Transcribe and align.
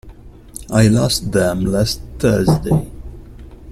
I 0.71 0.87
lost 0.87 1.31
them 1.31 1.63
last 1.63 2.01
Thursday. 2.17 2.87